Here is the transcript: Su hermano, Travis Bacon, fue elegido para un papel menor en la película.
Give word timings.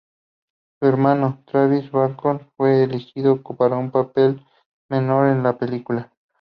Su 0.79 0.87
hermano, 0.89 1.43
Travis 1.45 1.91
Bacon, 1.91 2.49
fue 2.57 2.81
elegido 2.81 3.39
para 3.43 3.77
un 3.77 3.91
papel 3.91 4.43
menor 4.89 5.27
en 5.27 5.43
la 5.43 5.59
película. 5.59 6.11